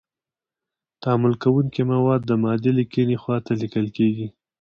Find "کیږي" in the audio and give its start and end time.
3.97-4.27